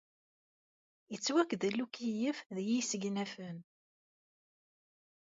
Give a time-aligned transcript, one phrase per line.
[1.11, 3.57] Yettwagdel ukeyyef deg yisegnafen.